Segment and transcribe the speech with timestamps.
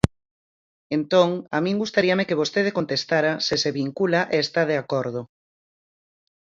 [0.97, 5.21] Entón, a min gustaríame que vostede contestara se se vincula e está de acordo.